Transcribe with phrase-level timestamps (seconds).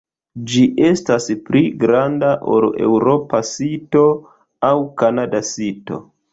[0.51, 4.05] Ĝi estas pli granda ol eŭropa sito
[4.73, 6.05] aŭ kanada sito.